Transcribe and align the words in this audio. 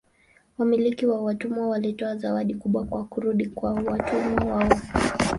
Wamiliki 0.57 1.05
wa 1.05 1.21
watumwa 1.21 1.67
walitoa 1.69 2.15
zawadi 2.17 2.55
kubwa 2.55 2.85
kwa 2.85 3.03
kurudi 3.05 3.45
kwa 3.45 3.73
watumwa 3.73 4.45
wao. 4.55 4.71